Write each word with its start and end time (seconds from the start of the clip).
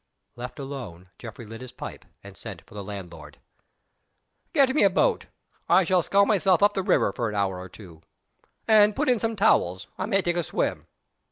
Left 0.35 0.57
alone, 0.57 1.11
Geoffrey 1.19 1.45
lit 1.45 1.61
his 1.61 1.71
pipe 1.71 2.05
and 2.23 2.35
sent 2.35 2.63
for 2.65 2.73
the 2.73 2.83
landlord. 2.83 3.37
"Get 4.51 4.73
me 4.73 4.81
a 4.81 4.89
boat. 4.89 5.27
I 5.69 5.83
shall 5.83 6.01
scull 6.01 6.25
myself 6.25 6.63
up 6.63 6.73
the 6.73 6.81
river 6.81 7.13
for 7.13 7.29
an 7.29 7.35
hour 7.35 7.59
or 7.59 7.69
two. 7.69 8.01
And 8.67 8.95
put 8.95 9.09
in 9.09 9.19
some 9.19 9.35
towels. 9.35 9.85
I 9.99 10.07
may 10.07 10.23
take 10.23 10.37
a 10.37 10.41
swim." 10.43 10.87